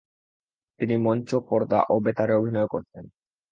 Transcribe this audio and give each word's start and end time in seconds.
তিনি 0.79 0.95
মঞ্চ, 0.97 1.29
পর্দা 1.49 1.79
ও 1.89 1.95
বেতারে 1.99 2.33
অভিনয় 2.35 2.67
করতেন। 2.67 3.05